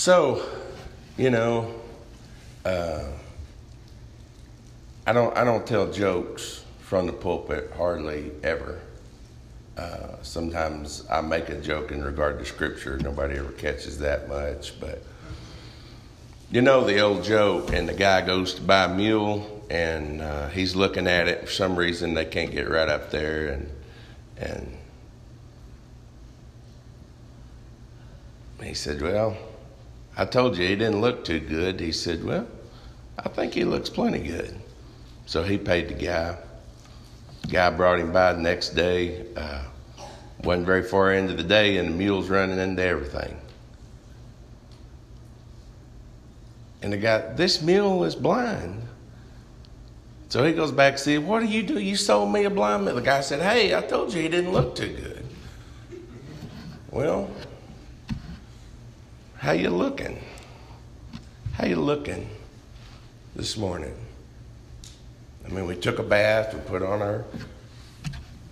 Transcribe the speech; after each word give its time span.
So, 0.00 0.42
you 1.18 1.28
know, 1.28 1.74
uh, 2.64 3.04
I 5.06 5.12
don't 5.12 5.36
I 5.36 5.44
don't 5.44 5.66
tell 5.66 5.92
jokes 5.92 6.64
from 6.78 7.04
the 7.04 7.12
pulpit 7.12 7.70
hardly 7.76 8.32
ever. 8.42 8.80
Uh, 9.76 10.16
sometimes 10.22 11.04
I 11.10 11.20
make 11.20 11.50
a 11.50 11.60
joke 11.60 11.92
in 11.92 12.02
regard 12.02 12.38
to 12.38 12.46
scripture. 12.46 12.96
Nobody 12.96 13.36
ever 13.36 13.52
catches 13.52 13.98
that 13.98 14.26
much, 14.26 14.80
but 14.80 15.02
you 16.50 16.62
know 16.62 16.82
the 16.82 17.00
old 17.00 17.22
joke. 17.22 17.74
And 17.74 17.86
the 17.86 17.92
guy 17.92 18.22
goes 18.22 18.54
to 18.54 18.62
buy 18.62 18.84
a 18.84 18.88
mule, 18.88 19.66
and 19.68 20.22
uh, 20.22 20.48
he's 20.48 20.74
looking 20.74 21.08
at 21.08 21.28
it. 21.28 21.42
For 21.42 21.52
some 21.52 21.76
reason, 21.76 22.14
they 22.14 22.24
can't 22.24 22.52
get 22.52 22.70
right 22.70 22.88
up 22.88 23.10
there, 23.10 23.48
and 23.48 23.70
and 24.38 24.78
he 28.62 28.72
said, 28.72 29.02
"Well, 29.02 29.36
I 30.20 30.26
told 30.26 30.58
you 30.58 30.66
he 30.66 30.76
didn't 30.76 31.00
look 31.00 31.24
too 31.24 31.40
good." 31.40 31.80
He 31.80 31.92
said, 31.92 32.22
"Well, 32.22 32.46
I 33.18 33.28
think 33.30 33.54
he 33.54 33.64
looks 33.64 33.88
plenty 33.88 34.20
good." 34.20 34.54
So 35.24 35.42
he 35.42 35.56
paid 35.56 35.88
the 35.88 35.94
guy. 35.94 36.36
Guy 37.50 37.70
brought 37.70 37.98
him 37.98 38.12
by 38.12 38.34
the 38.34 38.40
next 38.40 38.70
day. 38.70 39.24
Uh, 39.34 39.62
wasn't 40.44 40.66
very 40.66 40.82
far 40.82 41.12
into 41.14 41.34
the 41.34 41.42
day, 41.42 41.78
and 41.78 41.88
the 41.88 41.96
mule's 41.96 42.28
running 42.28 42.58
into 42.58 42.82
everything. 42.82 43.36
And 46.82 46.92
the 46.92 46.96
guy, 46.96 47.32
this 47.34 47.62
mule 47.62 48.04
is 48.04 48.14
blind. 48.14 48.82
So 50.28 50.44
he 50.44 50.52
goes 50.52 50.70
back 50.70 50.92
and 50.92 51.00
says, 51.00 51.18
What 51.20 51.40
do 51.40 51.46
you 51.46 51.62
do? 51.62 51.78
You 51.78 51.96
sold 51.96 52.32
me 52.32 52.44
a 52.44 52.50
blind 52.50 52.84
mule. 52.84 52.96
The 52.96 53.02
guy 53.02 53.20
said, 53.20 53.40
Hey, 53.40 53.74
I 53.74 53.82
told 53.82 54.14
you 54.14 54.22
he 54.22 54.28
didn't 54.28 54.52
look 54.52 54.76
too 54.76 54.88
good. 54.88 55.24
Well, 56.90 57.30
how 59.40 59.52
you 59.52 59.70
looking? 59.70 60.22
How 61.54 61.64
you 61.64 61.76
looking 61.76 62.28
this 63.34 63.56
morning? 63.56 63.94
I 65.46 65.48
mean, 65.48 65.66
we 65.66 65.76
took 65.76 65.98
a 65.98 66.02
bath, 66.02 66.52
we 66.52 66.60
put 66.60 66.82
on 66.82 67.00
our 67.00 67.24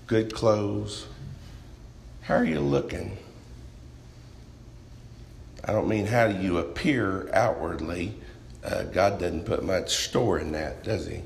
good 0.06 0.32
clothes. 0.32 1.06
How 2.22 2.36
are 2.36 2.44
you 2.44 2.60
looking? 2.60 3.18
I 5.62 5.72
don't 5.72 5.88
mean 5.88 6.06
how 6.06 6.28
do 6.28 6.42
you 6.42 6.56
appear 6.56 7.28
outwardly. 7.34 8.14
Uh, 8.64 8.84
God 8.84 9.20
doesn't 9.20 9.44
put 9.44 9.62
much 9.62 9.94
store 9.94 10.38
in 10.38 10.52
that, 10.52 10.84
does 10.84 11.06
He? 11.06 11.20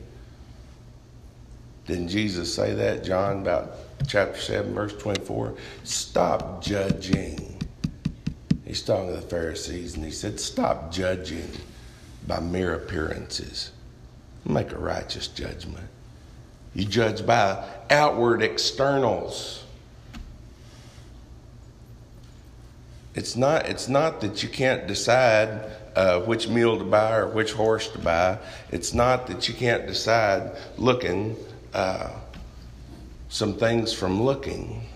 Didn't 1.87 2.09
Jesus 2.09 2.53
say 2.53 2.75
that, 2.75 3.05
John, 3.05 3.43
about 3.43 3.77
chapter 4.09 4.41
7, 4.41 4.75
verse 4.75 4.95
24? 4.95 5.55
Stop 5.85 6.65
judging. 6.65 7.52
He's 8.73 8.81
talking 8.81 9.09
to 9.09 9.21
the 9.21 9.21
Pharisees, 9.21 9.97
and 9.97 10.03
he 10.03 10.11
said, 10.11 10.41
Stop 10.41 10.91
judging 10.91 11.47
by 12.27 12.41
mere 12.41 12.73
appearances. 12.73 13.71
Make 14.47 14.73
a 14.73 14.79
righteous 14.79 15.29
judgment. 15.29 15.87
You 16.75 16.87
judge 16.87 17.27
by 17.27 17.69
outward 17.91 18.41
externals. 18.41 19.63
It's 23.15 23.37
not, 23.37 23.69
it's 23.69 23.91
not 23.91 24.23
that 24.23 24.43
you 24.43 24.49
can't 24.49 24.87
decide 24.87 25.71
uh, 25.95 26.21
which 26.21 26.49
mule 26.49 26.79
to 26.79 26.85
buy 26.85 27.17
or 27.17 27.29
which 27.29 27.53
horse 27.53 27.89
to 27.89 27.99
buy. 27.99 28.39
It's 28.71 28.95
not 28.95 29.27
that 29.27 29.51
you 29.51 29.55
can't 29.55 29.87
decide 29.87 30.51
looking 30.79 31.37
uh, 31.75 32.09
some 33.29 33.53
things 33.53 33.93
from 33.93 34.23
looking. 34.23 34.89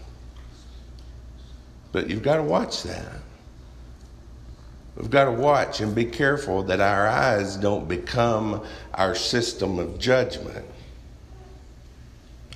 But 1.92 2.08
you've 2.08 2.22
got 2.22 2.36
to 2.36 2.42
watch 2.42 2.82
that. 2.84 3.25
We've 4.96 5.10
got 5.10 5.26
to 5.26 5.32
watch 5.32 5.80
and 5.80 5.94
be 5.94 6.06
careful 6.06 6.62
that 6.64 6.80
our 6.80 7.06
eyes 7.06 7.56
don't 7.56 7.86
become 7.86 8.64
our 8.94 9.14
system 9.14 9.78
of 9.78 9.98
judgment, 9.98 10.64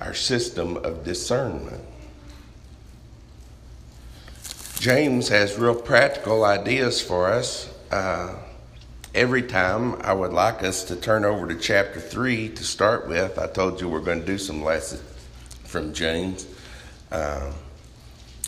our 0.01 0.15
system 0.15 0.77
of 0.77 1.03
discernment. 1.03 1.83
James 4.79 5.29
has 5.29 5.59
real 5.59 5.75
practical 5.75 6.43
ideas 6.43 6.99
for 6.99 7.27
us. 7.27 7.71
Uh, 7.91 8.35
every 9.13 9.43
time 9.43 9.95
I 10.01 10.13
would 10.13 10.33
like 10.33 10.63
us 10.63 10.83
to 10.85 10.95
turn 10.95 11.25
over 11.25 11.47
to 11.47 11.55
chapter 11.55 11.99
3 11.99 12.49
to 12.49 12.63
start 12.63 13.07
with. 13.07 13.37
I 13.37 13.47
told 13.47 13.79
you 13.79 13.89
we're 13.89 13.99
going 13.99 14.21
to 14.21 14.25
do 14.25 14.37
some 14.39 14.63
lessons 14.63 15.03
from 15.63 15.93
James. 15.93 16.47
Uh, 17.11 17.51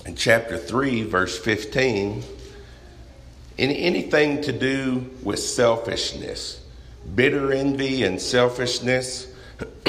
in 0.06 0.16
chapter 0.16 0.58
3, 0.58 1.04
verse 1.04 1.38
15, 1.38 2.24
any, 3.58 3.78
anything 3.80 4.42
to 4.42 4.52
do 4.52 5.10
with 5.22 5.40
selfishness, 5.40 6.62
bitter 7.16 7.52
envy 7.52 8.04
and 8.04 8.20
selfishness, 8.20 9.28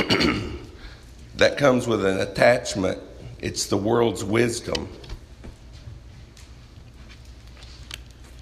that 1.36 1.56
comes 1.56 1.86
with 1.86 2.04
an 2.04 2.20
attachment. 2.20 2.98
It's 3.38 3.66
the 3.66 3.76
world's 3.76 4.24
wisdom. 4.24 4.88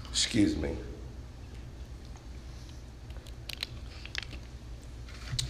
Excuse 0.09 0.55
me. 0.55 0.75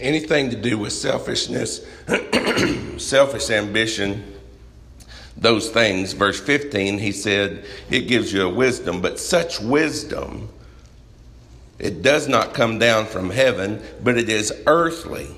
Anything 0.00 0.50
to 0.50 0.56
do 0.56 0.78
with 0.78 0.92
selfishness, 0.92 1.86
selfish 2.98 3.50
ambition, 3.50 4.33
those 5.36 5.70
things. 5.70 6.12
Verse 6.12 6.40
15, 6.40 6.98
he 6.98 7.12
said, 7.12 7.64
it 7.90 8.02
gives 8.02 8.32
you 8.32 8.46
a 8.46 8.52
wisdom, 8.52 9.00
but 9.00 9.18
such 9.18 9.60
wisdom, 9.60 10.48
it 11.78 12.02
does 12.02 12.28
not 12.28 12.54
come 12.54 12.78
down 12.78 13.06
from 13.06 13.30
heaven, 13.30 13.82
but 14.02 14.16
it 14.16 14.28
is 14.28 14.52
earthly. 14.66 15.28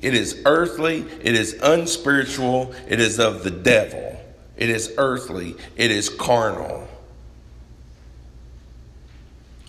It 0.00 0.14
is 0.14 0.42
earthly, 0.44 1.04
it 1.22 1.34
is 1.34 1.58
unspiritual, 1.62 2.74
it 2.88 3.00
is 3.00 3.18
of 3.18 3.44
the 3.44 3.50
devil. 3.50 4.20
It 4.56 4.68
is 4.68 4.92
earthly, 4.98 5.56
it 5.76 5.90
is 5.90 6.08
carnal. 6.08 6.88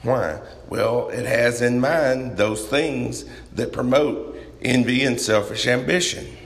Why? 0.03 0.39
Well, 0.69 1.09
it 1.09 1.25
has 1.25 1.61
in 1.61 1.79
mind 1.79 2.37
those 2.37 2.65
things 2.67 3.25
that 3.53 3.73
promote 3.73 4.37
envy 4.61 5.03
and 5.03 5.19
selfish 5.19 5.67
ambition. 5.67 6.37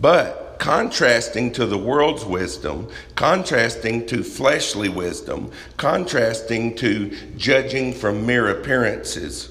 But 0.00 0.49
contrasting 0.60 1.50
to 1.50 1.64
the 1.64 1.78
world's 1.78 2.24
wisdom, 2.24 2.86
contrasting 3.16 4.06
to 4.06 4.22
fleshly 4.22 4.90
wisdom, 4.90 5.50
contrasting 5.78 6.76
to 6.76 7.10
judging 7.36 7.94
from 7.94 8.26
mere 8.26 8.50
appearances. 8.50 9.50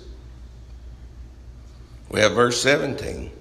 We 2.09 2.19
have 2.19 2.33
verse 2.33 2.61
17. 2.61 3.31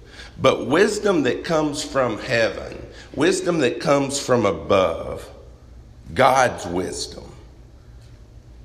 But 0.41 0.65
wisdom 0.65 1.23
that 1.23 1.43
comes 1.43 1.83
from 1.83 2.17
heaven, 2.17 2.85
wisdom 3.13 3.59
that 3.59 3.79
comes 3.79 4.19
from 4.19 4.47
above, 4.47 5.29
God's 6.13 6.65
wisdom. 6.65 7.28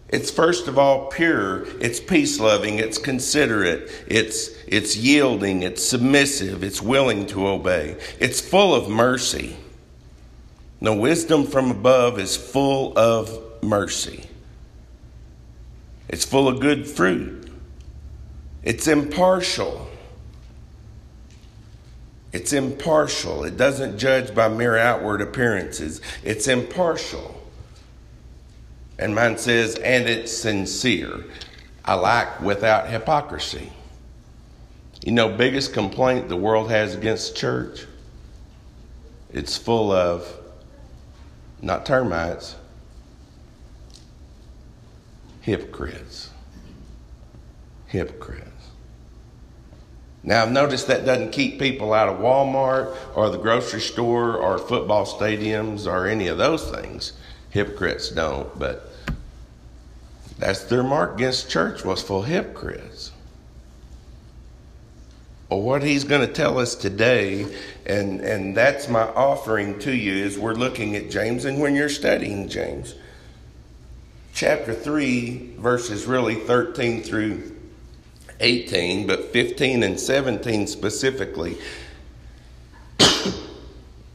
It's 0.08 0.30
first 0.30 0.68
of 0.68 0.78
all 0.78 1.06
pure, 1.06 1.64
it's 1.80 1.98
peace 1.98 2.38
loving, 2.38 2.78
it's 2.78 2.98
considerate, 2.98 3.90
it's, 4.06 4.50
it's 4.68 4.96
yielding, 4.96 5.62
it's 5.62 5.82
submissive, 5.82 6.62
it's 6.62 6.80
willing 6.80 7.26
to 7.26 7.48
obey, 7.48 7.96
it's 8.20 8.40
full 8.40 8.74
of 8.74 8.88
mercy. 8.88 9.56
The 10.80 10.92
wisdom 10.92 11.46
from 11.46 11.70
above 11.70 12.18
is 12.18 12.36
full 12.36 12.96
of 12.98 13.62
mercy. 13.62 14.24
It's 16.08 16.24
full 16.24 16.46
of 16.46 16.60
good 16.60 16.86
fruit. 16.86 17.50
It's 18.62 18.86
impartial. 18.86 19.88
It's 22.32 22.52
impartial. 22.52 23.44
It 23.44 23.56
doesn't 23.56 23.96
judge 23.96 24.34
by 24.34 24.48
mere 24.48 24.76
outward 24.76 25.22
appearances. 25.22 26.00
It's 26.22 26.48
impartial. 26.48 27.33
And 28.98 29.14
mine 29.14 29.38
says, 29.38 29.76
and 29.76 30.08
it's 30.08 30.32
sincere. 30.32 31.24
I 31.84 31.94
like 31.94 32.40
without 32.40 32.88
hypocrisy. 32.88 33.72
You 35.04 35.12
know, 35.12 35.28
biggest 35.28 35.72
complaint 35.72 36.28
the 36.28 36.36
world 36.36 36.70
has 36.70 36.94
against 36.94 37.36
church? 37.36 37.86
It's 39.32 39.56
full 39.56 39.92
of 39.92 40.32
not 41.60 41.84
termites, 41.84 42.56
hypocrites. 45.40 46.30
Hypocrites. 47.86 48.50
Now, 50.22 50.42
I've 50.42 50.52
noticed 50.52 50.86
that 50.86 51.04
doesn't 51.04 51.32
keep 51.32 51.58
people 51.58 51.92
out 51.92 52.08
of 52.08 52.18
Walmart 52.18 52.96
or 53.14 53.28
the 53.28 53.36
grocery 53.36 53.80
store 53.80 54.36
or 54.36 54.56
football 54.56 55.04
stadiums 55.04 55.86
or 55.86 56.06
any 56.06 56.28
of 56.28 56.38
those 56.38 56.70
things. 56.70 57.12
Hypocrites 57.54 58.10
don't, 58.10 58.58
but 58.58 58.90
that's 60.40 60.64
their 60.64 60.82
mark 60.82 61.14
against 61.14 61.48
church 61.48 61.84
was 61.84 62.02
full 62.02 62.22
of 62.22 62.26
hypocrites. 62.26 63.12
Well, 65.48 65.62
what 65.62 65.84
he's 65.84 66.02
going 66.02 66.26
to 66.26 66.32
tell 66.32 66.58
us 66.58 66.74
today, 66.74 67.46
and, 67.86 68.20
and 68.20 68.56
that's 68.56 68.88
my 68.88 69.02
offering 69.02 69.78
to 69.78 69.92
you, 69.94 70.14
is 70.14 70.36
we're 70.36 70.54
looking 70.54 70.96
at 70.96 71.12
James, 71.12 71.44
and 71.44 71.60
when 71.60 71.76
you're 71.76 71.88
studying 71.88 72.48
James, 72.48 72.96
chapter 74.32 74.74
3, 74.74 75.54
verses 75.56 76.06
really 76.06 76.34
13 76.34 77.04
through 77.04 77.54
18, 78.40 79.06
but 79.06 79.32
15 79.32 79.84
and 79.84 80.00
17 80.00 80.66
specifically, 80.66 81.56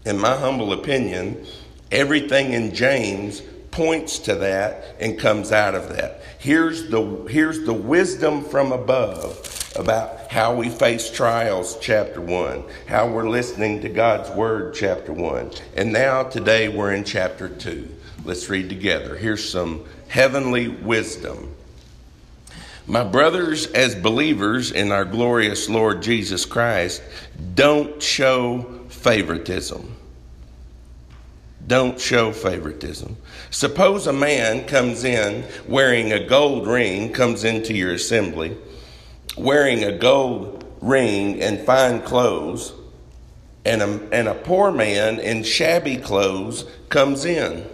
in 0.05 0.19
my 0.19 0.35
humble 0.35 0.73
opinion, 0.73 1.45
everything 1.91 2.53
in 2.53 2.73
James 2.73 3.41
points 3.71 4.19
to 4.19 4.35
that 4.35 4.95
and 4.99 5.19
comes 5.19 5.51
out 5.51 5.75
of 5.75 5.89
that. 5.89 6.21
Here's 6.39 6.89
the, 6.89 7.25
here's 7.29 7.65
the 7.65 7.73
wisdom 7.73 8.43
from 8.43 8.71
above 8.71 9.73
about 9.75 10.31
how 10.31 10.55
we 10.55 10.69
face 10.69 11.11
trials, 11.11 11.77
chapter 11.79 12.21
1, 12.21 12.63
how 12.87 13.07
we're 13.07 13.29
listening 13.29 13.81
to 13.81 13.89
God's 13.89 14.29
word, 14.31 14.73
chapter 14.73 15.13
1. 15.13 15.51
And 15.75 15.93
now, 15.93 16.23
today, 16.23 16.67
we're 16.67 16.93
in 16.93 17.03
chapter 17.03 17.47
2. 17.47 17.87
Let's 18.25 18.49
read 18.49 18.69
together. 18.69 19.15
Here's 19.15 19.47
some 19.47 19.85
heavenly 20.07 20.67
wisdom. 20.67 21.55
My 22.87 23.03
brothers, 23.03 23.67
as 23.67 23.93
believers 23.93 24.71
in 24.71 24.91
our 24.91 25.05
glorious 25.05 25.69
Lord 25.69 26.01
Jesus 26.01 26.45
Christ, 26.45 27.03
don't 27.53 28.01
show 28.01 28.81
favoritism. 28.89 29.95
Don't 31.69 32.01
show 32.01 32.31
favoritism. 32.31 33.15
Suppose 33.51 34.07
a 34.07 34.13
man 34.13 34.65
comes 34.65 35.03
in 35.03 35.45
wearing 35.67 36.11
a 36.11 36.25
gold 36.25 36.65
ring, 36.65 37.13
comes 37.13 37.43
into 37.43 37.75
your 37.75 37.93
assembly, 37.93 38.57
wearing 39.37 39.83
a 39.83 39.95
gold 39.95 40.65
ring 40.81 41.39
and 41.39 41.59
fine 41.59 42.01
clothes, 42.01 42.73
and 43.65 43.83
a, 43.83 44.09
and 44.11 44.27
a 44.27 44.33
poor 44.33 44.71
man 44.71 45.19
in 45.19 45.43
shabby 45.43 45.97
clothes 45.97 46.65
comes 46.89 47.23
in. 47.23 47.69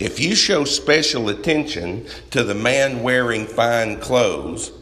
If 0.00 0.18
you 0.18 0.34
show 0.34 0.64
special 0.64 1.28
attention 1.28 2.08
to 2.32 2.42
the 2.42 2.56
man 2.56 3.04
wearing 3.04 3.46
fine 3.46 4.00
clothes, 4.00 4.72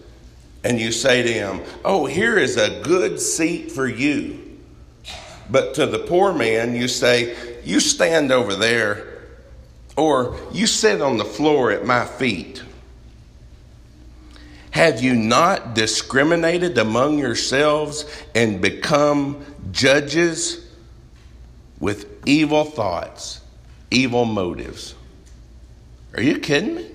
and 0.64 0.80
you 0.80 0.92
say 0.92 1.22
to 1.22 1.30
him, 1.30 1.60
Oh, 1.84 2.06
here 2.06 2.38
is 2.38 2.56
a 2.56 2.80
good 2.82 3.20
seat 3.20 3.70
for 3.70 3.86
you. 3.86 4.44
But 5.50 5.74
to 5.74 5.84
the 5.84 6.00
poor 6.00 6.32
man, 6.32 6.74
you 6.74 6.88
say, 6.88 7.55
You 7.66 7.80
stand 7.80 8.30
over 8.30 8.54
there, 8.54 9.04
or 9.96 10.38
you 10.52 10.68
sit 10.68 11.02
on 11.02 11.16
the 11.16 11.24
floor 11.24 11.72
at 11.72 11.84
my 11.84 12.04
feet. 12.04 12.62
Have 14.70 15.02
you 15.02 15.16
not 15.16 15.74
discriminated 15.74 16.78
among 16.78 17.18
yourselves 17.18 18.04
and 18.36 18.60
become 18.60 19.44
judges 19.72 20.64
with 21.80 22.06
evil 22.24 22.64
thoughts, 22.64 23.40
evil 23.90 24.26
motives? 24.26 24.94
Are 26.14 26.22
you 26.22 26.38
kidding 26.38 26.76
me? 26.76 26.88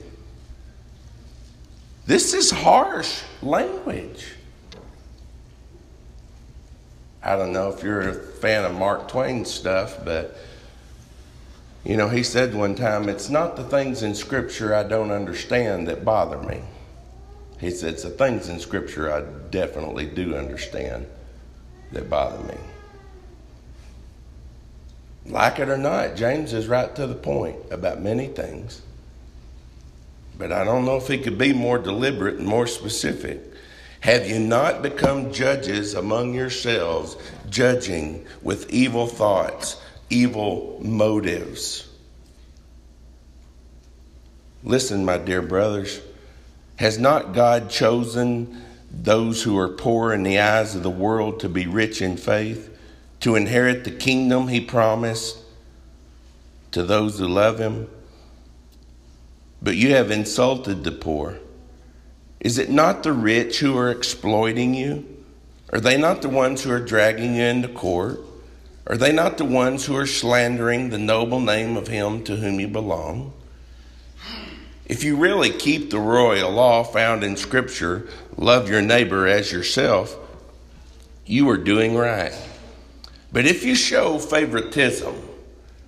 This 2.05 2.33
is 2.33 2.49
harsh 2.49 3.23
language. 3.41 4.35
I 7.21 7.35
don't 7.35 7.51
know 7.51 7.67
if 7.73 7.83
you're 7.83 8.07
a 8.07 8.13
fan 8.13 8.63
of 8.63 8.73
Mark 8.73 9.09
Twain 9.09 9.43
stuff, 9.43 10.05
but 10.05 10.37
you 11.83 11.97
know, 11.97 12.09
he 12.09 12.23
said 12.23 12.53
one 12.53 12.75
time, 12.75 13.09
It's 13.09 13.29
not 13.29 13.55
the 13.55 13.63
things 13.63 14.03
in 14.03 14.13
Scripture 14.13 14.75
I 14.75 14.83
don't 14.83 15.11
understand 15.11 15.87
that 15.87 16.05
bother 16.05 16.37
me. 16.37 16.61
He 17.59 17.71
said, 17.71 17.93
It's 17.93 18.03
the 18.03 18.09
things 18.09 18.49
in 18.49 18.59
Scripture 18.59 19.11
I 19.11 19.21
definitely 19.49 20.05
do 20.05 20.35
understand 20.35 21.07
that 21.91 22.09
bother 22.09 22.43
me. 22.47 22.57
Like 25.25 25.59
it 25.59 25.69
or 25.69 25.77
not, 25.77 26.15
James 26.15 26.53
is 26.53 26.67
right 26.67 26.95
to 26.95 27.07
the 27.07 27.15
point 27.15 27.57
about 27.69 28.01
many 28.01 28.27
things. 28.27 28.81
But 30.37 30.51
I 30.51 30.63
don't 30.63 30.85
know 30.85 30.97
if 30.97 31.07
he 31.07 31.19
could 31.19 31.37
be 31.37 31.53
more 31.53 31.77
deliberate 31.77 32.35
and 32.35 32.47
more 32.47 32.67
specific. 32.67 33.41
Have 34.01 34.27
you 34.27 34.39
not 34.39 34.81
become 34.81 35.31
judges 35.31 35.93
among 35.93 36.33
yourselves, 36.33 37.17
judging 37.49 38.25
with 38.41 38.71
evil 38.71 39.05
thoughts, 39.05 39.79
evil 40.11 40.79
motives? 40.83 41.87
Listen, 44.63 45.03
my 45.03 45.17
dear 45.17 45.41
brothers, 45.41 46.01
has 46.75 46.99
not 46.99 47.33
God 47.33 47.69
chosen 47.69 48.61
those 48.91 49.43
who 49.43 49.57
are 49.57 49.69
poor 49.69 50.13
in 50.13 50.23
the 50.23 50.39
eyes 50.39 50.75
of 50.75 50.83
the 50.83 50.89
world 50.89 51.39
to 51.39 51.49
be 51.49 51.65
rich 51.65 52.01
in 52.01 52.17
faith, 52.17 52.69
to 53.21 53.35
inherit 53.35 53.83
the 53.83 53.91
kingdom 53.91 54.47
he 54.47 54.59
promised 54.59 55.37
to 56.71 56.83
those 56.83 57.19
who 57.19 57.27
love 57.27 57.59
him? 57.59 57.87
But 59.61 59.75
you 59.75 59.93
have 59.93 60.11
insulted 60.11 60.83
the 60.83 60.91
poor. 60.91 61.39
Is 62.39 62.57
it 62.57 62.69
not 62.69 63.03
the 63.03 63.13
rich 63.13 63.59
who 63.59 63.77
are 63.77 63.91
exploiting 63.91 64.73
you? 64.73 65.05
Are 65.71 65.79
they 65.79 65.97
not 65.97 66.21
the 66.21 66.29
ones 66.29 66.63
who 66.63 66.71
are 66.71 66.79
dragging 66.79 67.35
you 67.35 67.43
into 67.43 67.67
court? 67.67 68.19
Are 68.87 68.97
they 68.97 69.11
not 69.11 69.37
the 69.37 69.45
ones 69.45 69.85
who 69.85 69.95
are 69.95 70.07
slandering 70.07 70.89
the 70.89 70.97
noble 70.97 71.39
name 71.39 71.77
of 71.77 71.87
him 71.87 72.23
to 72.23 72.35
whom 72.35 72.59
you 72.59 72.67
belong? 72.67 73.33
If 74.85 75.03
you 75.03 75.15
really 75.15 75.51
keep 75.51 75.89
the 75.89 75.99
royal 75.99 76.51
law 76.51 76.83
found 76.83 77.23
in 77.23 77.37
Scripture, 77.37 78.07
love 78.37 78.69
your 78.69 78.81
neighbor 78.81 79.27
as 79.27 79.51
yourself, 79.51 80.17
you 81.25 81.49
are 81.49 81.57
doing 81.57 81.95
right. 81.95 82.33
But 83.31 83.45
if 83.45 83.63
you 83.63 83.75
show 83.75 84.17
favoritism, 84.17 85.15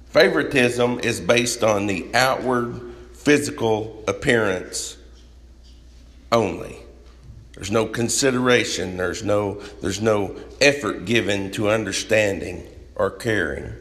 favoritism 0.05 0.99
is 0.99 1.19
based 1.19 1.63
on 1.63 1.87
the 1.87 2.13
outward 2.13 2.79
physical 3.13 4.03
appearance 4.07 4.97
only. 6.31 6.77
There's 7.55 7.71
no 7.71 7.87
consideration, 7.87 8.97
there's 8.97 9.23
no, 9.23 9.55
there's 9.81 10.01
no 10.01 10.35
effort 10.61 11.05
given 11.05 11.51
to 11.51 11.69
understanding 11.69 12.67
or 12.95 13.09
caring. 13.09 13.73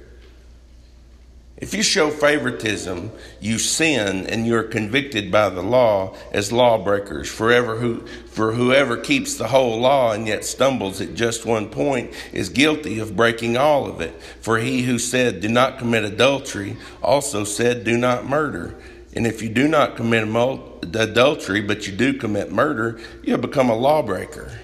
If 1.62 1.75
you 1.75 1.85
show 1.85 2.11
favoritism, 2.11 3.12
you 3.41 3.56
sin 3.56 4.26
and 4.26 4.44
you're 4.44 4.64
convicted 4.64 5.31
by 5.31 5.49
the 5.49 5.62
law 5.62 6.17
as 6.32 6.50
lawbreakers. 6.50 7.31
Forever 7.31 7.76
who, 7.76 8.05
for 8.26 8.50
whoever 8.50 8.97
keeps 8.97 9.37
the 9.37 9.47
whole 9.47 9.79
law 9.79 10.11
and 10.11 10.26
yet 10.26 10.44
stumbles 10.44 11.00
at 11.00 11.14
just 11.14 11.47
one 11.47 11.69
point 11.69 12.12
is 12.32 12.49
guilty 12.49 12.99
of 12.99 13.14
breaking 13.14 13.56
all 13.56 13.87
of 13.87 14.00
it. 14.00 14.20
For 14.41 14.59
he 14.59 14.82
who 14.82 14.99
said, 14.99 15.41
Do 15.41 15.49
not 15.49 15.79
commit 15.79 16.03
adultery, 16.03 16.76
also 17.00 17.44
said, 17.44 17.85
Do 17.85 17.97
not 17.97 18.26
murder. 18.29 18.75
And 19.14 19.25
if 19.25 19.41
you 19.41 19.49
do 19.49 19.69
not 19.69 19.94
commit 19.94 20.25
adultery, 20.25 21.61
but 21.61 21.87
you 21.87 21.93
do 21.93 22.14
commit 22.14 22.50
murder, 22.50 22.99
you 23.23 23.31
have 23.31 23.40
become 23.40 23.71
a 23.71 23.76
lawbreaker. 23.76 24.59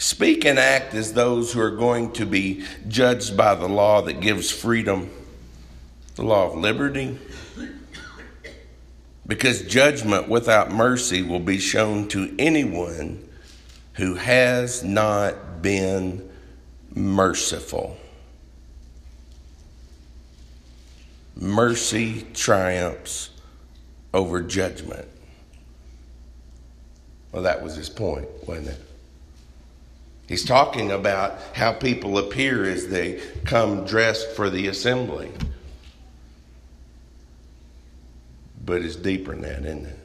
Speak 0.00 0.44
and 0.44 0.58
act 0.58 0.94
as 0.94 1.12
those 1.12 1.52
who 1.52 1.60
are 1.60 1.70
going 1.70 2.10
to 2.14 2.26
be 2.26 2.64
judged 2.88 3.36
by 3.36 3.54
the 3.54 3.68
law 3.68 4.02
that 4.02 4.20
gives 4.20 4.50
freedom, 4.50 5.10
the 6.16 6.24
law 6.24 6.50
of 6.50 6.58
liberty. 6.58 7.16
Because 9.26 9.62
judgment 9.62 10.28
without 10.28 10.72
mercy 10.72 11.22
will 11.22 11.38
be 11.38 11.58
shown 11.58 12.08
to 12.08 12.34
anyone 12.38 13.24
who 13.94 14.14
has 14.14 14.82
not 14.82 15.62
been 15.62 16.28
merciful. 16.92 17.96
mercy 21.40 22.26
triumphs 22.34 23.30
over 24.12 24.42
judgment. 24.42 25.08
Well, 27.32 27.42
that 27.42 27.62
was 27.62 27.76
his 27.76 27.88
point, 27.88 28.28
wasn't 28.46 28.68
it? 28.68 28.89
He's 30.30 30.44
talking 30.44 30.92
about 30.92 31.40
how 31.54 31.72
people 31.72 32.16
appear 32.16 32.64
as 32.64 32.86
they 32.86 33.20
come 33.44 33.84
dressed 33.84 34.30
for 34.30 34.48
the 34.48 34.68
assembly. 34.68 35.28
But 38.64 38.82
it's 38.82 38.94
deeper 38.94 39.32
than 39.32 39.40
that, 39.42 39.64
isn't 39.64 39.86
it? 39.86 39.98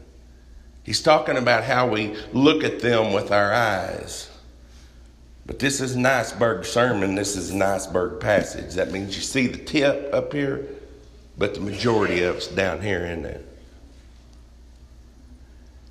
He's 0.82 1.04
talking 1.04 1.38
about 1.38 1.64
how 1.64 1.88
we 1.88 2.16
look 2.34 2.64
at 2.64 2.80
them 2.80 3.14
with 3.14 3.32
our 3.32 3.54
eyes. 3.54 4.28
But 5.46 5.60
this 5.60 5.80
is 5.80 5.94
an 5.94 6.08
iceberg 6.08 6.66
sermon. 6.66 7.14
This 7.14 7.36
is 7.36 7.52
an 7.52 7.62
iceberg 7.62 8.20
passage. 8.20 8.74
That 8.74 8.92
means 8.92 9.16
you 9.16 9.22
see 9.22 9.46
the 9.46 9.64
tip 9.64 10.12
up 10.12 10.34
here, 10.34 10.66
but 11.38 11.54
the 11.54 11.60
majority 11.60 12.24
of 12.24 12.38
it's 12.38 12.48
down 12.48 12.82
here 12.82 13.06
in 13.06 13.22
there. 13.22 13.42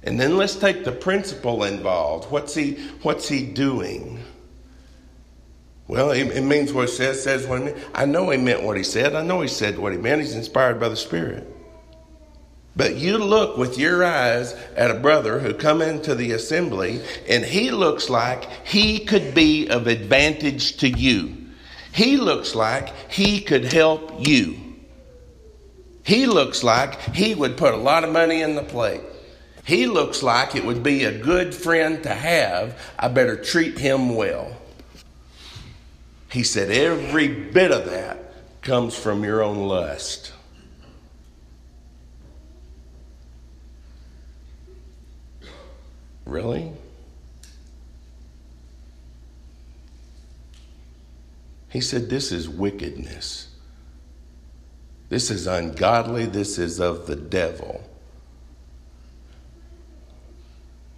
And 0.05 0.21
then 0.21 0.37
let's 0.37 0.57
take 0.57 0.85
the 0.85 0.93
principle 0.93 1.65
involved. 1.65 2.31
What's 2.31 2.55
he, 2.55 2.75
what's 3.03 3.29
he 3.29 3.45
doing? 3.45 4.23
Well, 5.89 6.11
it, 6.11 6.27
it 6.29 6.43
means 6.43 6.73
what 6.73 6.85
it 6.85 6.93
says, 6.93 7.23
says 7.23 7.47
what 7.47 7.63
it 7.63 7.65
means. 7.65 7.87
I 7.95 8.05
know 8.05 8.31
he 8.31 8.39
meant 8.39 8.63
what 8.63 8.77
he 8.77 8.85
said. 8.85 9.15
I 9.15 9.23
know 9.23 9.41
he 9.41 9.49
said 9.49 9.79
what 9.79 9.93
he 9.93 9.99
meant. 9.99 10.21
He's 10.21 10.35
inspired 10.35 10.79
by 10.79 10.89
the 10.89 10.97
Spirit. 10.97 11.51
But 12.77 12.97
you 12.97 13.19
look 13.19 13.57
with 13.57 13.79
your 13.79 14.05
eyes 14.05 14.53
at 14.77 14.91
a 14.91 14.99
brother 14.99 15.39
who 15.39 15.55
come 15.55 15.81
into 15.81 16.15
the 16.15 16.33
assembly 16.33 17.01
and 17.29 17.45
he 17.45 17.71
looks 17.71 18.11
like 18.11 18.45
he 18.67 18.99
could 18.99 19.33
be 19.33 19.69
of 19.69 19.87
advantage 19.87 20.79
to 20.79 20.89
you. 20.89 21.37
He 21.93 22.17
looks 22.17 22.55
like 22.55 22.89
he 23.11 23.41
could 23.41 23.65
help 23.65 24.27
you. 24.27 24.57
He 26.05 26.27
looks 26.27 26.65
like 26.65 27.01
he 27.15 27.35
would 27.35 27.57
put 27.57 27.73
a 27.73 27.79
lot 27.79 28.03
of 28.03 28.13
money 28.13 28.43
in 28.43 28.57
the 28.57 28.65
plate. 28.65 29.01
He 29.65 29.87
looks 29.87 30.23
like 30.23 30.55
it 30.55 30.65
would 30.65 30.83
be 30.83 31.05
a 31.05 31.19
good 31.19 31.55
friend 31.55 32.03
to 32.03 32.11
have. 32.11 32.79
I 32.99 33.09
better 33.09 33.37
treat 33.37 33.79
him 33.79 34.15
well. 34.15 34.57
He 36.31 36.43
said, 36.43 36.71
Every 36.71 37.29
bit 37.29 37.71
of 37.71 37.87
that 37.87 38.19
comes 38.61 38.95
from 38.97 39.25
your 39.25 39.43
own 39.43 39.69
lust. 39.69 40.33
Really? 46.27 46.73
He 51.71 51.81
said, 51.81 52.11
This 52.11 52.33
is 52.33 52.49
wickedness. 52.49 53.49
This 55.09 55.31
is 55.31 55.47
ungodly. 55.47 56.27
This 56.27 56.59
is 56.59 56.81
of 56.81 57.07
the 57.07 57.17
devil. 57.17 57.83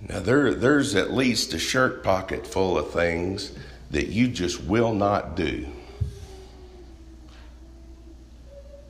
Now, 0.08 0.20
there, 0.20 0.54
there's 0.54 0.94
at 0.94 1.12
least 1.12 1.52
a 1.52 1.58
shirt 1.58 2.04
pocket 2.04 2.46
full 2.46 2.78
of 2.78 2.90
things 2.90 3.52
that 3.90 4.08
you 4.08 4.28
just 4.28 4.62
will 4.62 4.94
not 4.94 5.34
do. 5.34 5.66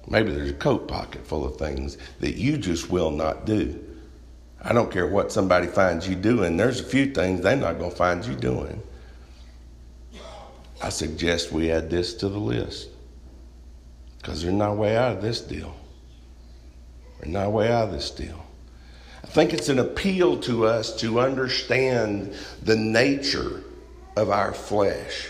Maybe 0.09 0.33
there's 0.33 0.51
a 0.51 0.55
coat 0.55 0.87
pocket 0.87 1.27
full 1.27 1.45
of 1.45 1.57
things 1.57 1.97
that 2.21 2.37
you 2.37 2.59
just 2.59 2.91
will 2.91 3.11
not 3.11 3.47
do. 3.47 3.83
I 4.63 4.73
don't 4.73 4.91
care 4.91 5.07
what 5.07 5.33
somebody 5.33 5.67
finds 5.67 6.09
you 6.09 6.15
doing, 6.15 6.57
there's 6.57 6.81
a 6.81 6.85
few 6.85 7.13
things 7.13 7.41
they're 7.41 7.57
not 7.57 7.79
going 7.79 7.91
to 7.91 7.97
find 7.97 8.25
you 8.25 8.35
doing. 8.35 8.83
I 10.83 10.91
suggest 10.91 11.53
we 11.53 11.71
add 11.71 11.89
this 11.89 12.15
to 12.15 12.29
the 12.29 12.39
list 12.39 12.89
because 14.19 14.43
there's 14.43 14.55
no 14.55 14.75
way 14.75 14.97
out 14.97 15.13
of 15.17 15.23
this 15.23 15.41
deal. 15.41 15.75
There's 17.19 17.33
no 17.33 17.49
way 17.49 17.73
out 17.73 17.85
of 17.89 17.93
this 17.93 18.11
deal. 18.11 18.46
I 19.27 19.29
think 19.29 19.53
it's 19.53 19.69
an 19.69 19.81
appeal 19.81 20.39
to 20.43 20.67
us 20.67 20.97
to 21.01 21.21
understand 21.21 22.33
the 22.63 22.77
nature 22.77 23.65
of 24.17 24.31
our 24.31 24.55
flesh. 24.55 25.29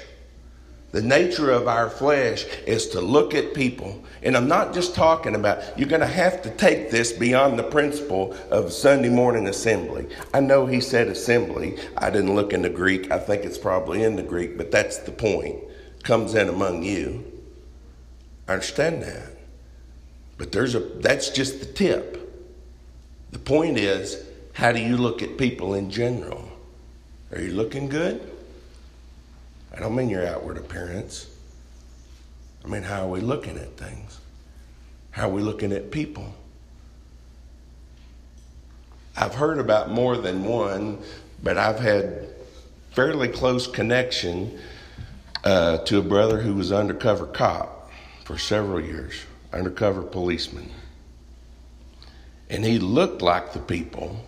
The 0.93 1.03
nature 1.03 1.50
of 1.50 1.67
our 1.67 1.91
flesh 1.91 2.45
is 2.67 2.88
to 2.91 3.00
look 3.00 3.35
at 3.35 3.55
people. 3.55 4.05
And 4.23 4.37
I'm 4.37 4.49
not 4.49 4.75
just 4.75 4.95
talking 4.95 5.35
about, 5.35 5.79
you're 5.79 5.88
going 5.88 6.03
to 6.03 6.07
have 6.07 6.43
to 6.43 6.50
take 6.50 6.91
this 6.91 7.12
beyond 7.12 7.59
the 7.59 7.65
principle 7.65 8.37
of 8.50 8.73
Sunday 8.73 9.09
morning 9.09 9.49
assembly. 9.49 10.07
I 10.33 10.41
know 10.41 10.67
he 10.67 10.81
said 10.81 11.09
assembly. 11.09 11.79
I 11.97 12.11
didn't 12.11 12.35
look 12.35 12.53
in 12.53 12.62
the 12.62 12.71
Greek. 12.71 13.11
I 13.11 13.19
think 13.19 13.45
it's 13.45 13.59
probably 13.59 14.05
in 14.05 14.17
the 14.17 14.23
Greek, 14.23 14.57
but 14.57 14.71
that's 14.71 14.99
the 14.99 15.11
point. 15.11 15.57
Comes 16.03 16.35
in 16.35 16.49
among 16.49 16.83
you. 16.83 17.25
I 18.47 18.53
understand 18.53 19.03
that. 19.03 19.33
But 20.38 20.53
there's 20.53 20.75
a 20.75 20.81
that's 20.81 21.31
just 21.31 21.61
the 21.61 21.67
tip. 21.67 22.25
The 23.37 23.43
point 23.43 23.76
is, 23.76 24.26
how 24.55 24.73
do 24.73 24.81
you 24.81 24.97
look 24.97 25.21
at 25.21 25.37
people 25.37 25.75
in 25.75 25.90
general? 25.90 26.49
Are 27.31 27.38
you 27.38 27.52
looking 27.52 27.90
good? 27.90 28.33
I 29.76 29.78
don't 29.78 29.95
mean 29.95 30.09
your 30.09 30.26
outward 30.26 30.57
appearance. 30.57 31.28
I 32.64 32.69
mean, 32.69 32.83
how 32.83 33.02
are 33.02 33.11
we 33.11 33.21
looking 33.21 33.59
at 33.59 33.76
things? 33.76 34.19
How 35.11 35.28
are 35.28 35.33
we 35.33 35.43
looking 35.43 35.71
at 35.73 35.90
people? 35.90 36.35
I've 39.14 39.35
heard 39.35 39.59
about 39.59 39.90
more 39.90 40.16
than 40.16 40.43
one, 40.43 41.02
but 41.43 41.59
I've 41.59 41.78
had 41.78 42.28
fairly 42.93 43.28
close 43.28 43.66
connection 43.66 44.59
uh, 45.45 45.76
to 45.85 45.99
a 45.99 46.02
brother 46.02 46.40
who 46.40 46.55
was 46.55 46.73
undercover 46.73 47.26
cop 47.26 47.90
for 48.25 48.38
several 48.38 48.81
years, 48.81 49.12
undercover 49.52 50.00
policeman. 50.00 50.71
And 52.49 52.65
he 52.65 52.79
looked 52.79 53.23
like 53.23 53.53
the 53.53 53.59
people. 53.59 54.25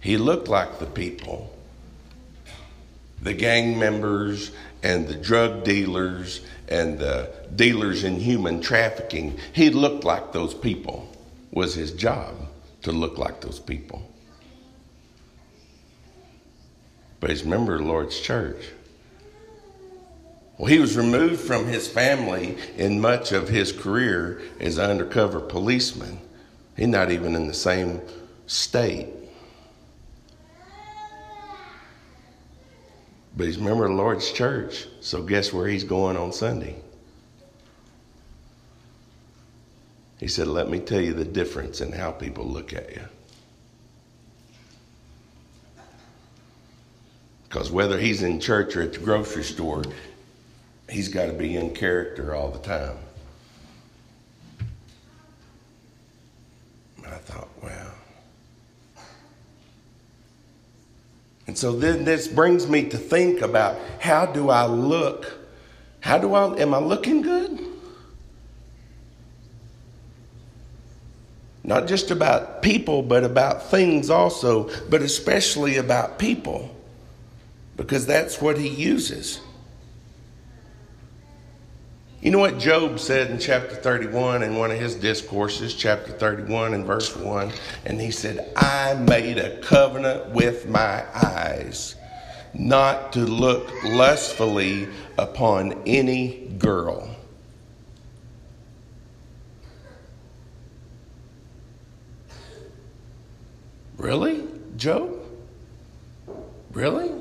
He 0.00 0.16
looked 0.16 0.48
like 0.48 0.78
the 0.78 0.86
people 0.86 1.52
the 3.22 3.34
gang 3.34 3.78
members 3.78 4.52
and 4.82 5.08
the 5.08 5.14
drug 5.14 5.64
dealers 5.64 6.42
and 6.68 6.98
the 6.98 7.30
dealers 7.54 8.04
in 8.04 8.16
human 8.16 8.60
trafficking. 8.60 9.38
He 9.52 9.70
looked 9.70 10.04
like 10.04 10.32
those 10.32 10.54
people. 10.54 11.12
Was 11.52 11.74
his 11.74 11.92
job 11.92 12.34
to 12.82 12.92
look 12.92 13.16
like 13.16 13.40
those 13.40 13.58
people. 13.58 14.10
But 17.18 17.30
he's 17.30 17.42
a 17.42 17.48
member 17.48 17.74
of 17.74 17.80
the 17.80 17.86
Lord's 17.86 18.20
church. 18.20 18.62
Well, 20.58 20.66
he 20.66 20.78
was 20.78 20.96
removed 20.96 21.40
from 21.40 21.66
his 21.66 21.88
family 21.88 22.58
in 22.76 23.00
much 23.00 23.32
of 23.32 23.48
his 23.48 23.72
career 23.72 24.42
as 24.60 24.76
an 24.76 24.90
undercover 24.90 25.40
policeman. 25.40 26.18
He's 26.76 26.88
not 26.88 27.10
even 27.10 27.34
in 27.34 27.46
the 27.46 27.54
same 27.54 28.00
state. 28.46 29.08
But 33.36 33.46
he's 33.46 33.58
a 33.58 33.62
member 33.62 33.84
of 33.84 33.90
the 33.90 33.96
Lord's 33.96 34.32
church. 34.32 34.86
So 35.00 35.22
guess 35.22 35.52
where 35.52 35.68
he's 35.68 35.84
going 35.84 36.16
on 36.16 36.32
Sunday? 36.32 36.76
He 40.18 40.28
said, 40.28 40.46
Let 40.46 40.70
me 40.70 40.80
tell 40.80 41.00
you 41.00 41.12
the 41.12 41.24
difference 41.24 41.80
in 41.80 41.92
how 41.92 42.12
people 42.12 42.46
look 42.46 42.72
at 42.72 42.94
you. 42.94 43.02
Because 47.48 47.70
whether 47.70 47.98
he's 47.98 48.22
in 48.22 48.40
church 48.40 48.76
or 48.76 48.82
at 48.82 48.92
the 48.94 48.98
grocery 48.98 49.44
store, 49.44 49.82
he's 50.90 51.08
got 51.08 51.26
to 51.26 51.32
be 51.32 51.56
in 51.56 51.74
character 51.74 52.34
all 52.34 52.50
the 52.50 52.58
time. 52.58 52.96
And 57.04 57.06
I 57.06 57.18
thought, 57.18 57.48
wow. 57.62 57.92
And 61.56 61.60
so 61.62 61.72
then 61.72 62.04
this 62.04 62.28
brings 62.28 62.68
me 62.68 62.86
to 62.90 62.98
think 62.98 63.40
about 63.40 63.78
how 63.98 64.26
do 64.26 64.50
I 64.50 64.66
look? 64.66 65.38
How 66.00 66.18
do 66.18 66.34
I, 66.34 66.54
am 66.58 66.74
I 66.74 66.78
looking 66.78 67.22
good? 67.22 67.58
Not 71.64 71.88
just 71.88 72.10
about 72.10 72.60
people, 72.60 73.00
but 73.00 73.24
about 73.24 73.70
things 73.70 74.10
also, 74.10 74.68
but 74.90 75.00
especially 75.00 75.78
about 75.78 76.18
people, 76.18 76.76
because 77.78 78.04
that's 78.04 78.38
what 78.38 78.58
he 78.58 78.68
uses. 78.68 79.40
You 82.22 82.30
know 82.30 82.38
what 82.38 82.58
Job 82.58 82.98
said 82.98 83.30
in 83.30 83.38
chapter 83.38 83.76
31 83.76 84.42
in 84.42 84.56
one 84.56 84.70
of 84.70 84.78
his 84.78 84.94
discourses, 84.94 85.74
chapter 85.74 86.12
31 86.12 86.74
and 86.74 86.84
verse 86.84 87.14
1? 87.14 87.52
And 87.84 88.00
he 88.00 88.10
said, 88.10 88.52
I 88.56 88.94
made 88.94 89.38
a 89.38 89.60
covenant 89.60 90.30
with 90.30 90.66
my 90.66 91.04
eyes 91.14 91.94
not 92.54 93.12
to 93.12 93.20
look 93.20 93.70
lustfully 93.84 94.88
upon 95.18 95.82
any 95.86 96.48
girl. 96.58 97.14
Really, 103.98 104.48
Job? 104.76 105.12
Really? 106.72 107.12